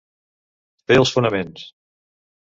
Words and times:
Fer 0.91 0.97
els 1.01 1.11
fonaments. 1.17 1.67